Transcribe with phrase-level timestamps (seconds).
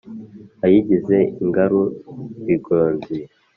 [0.65, 1.81] ayigize ingaru
[2.45, 3.17] bigozi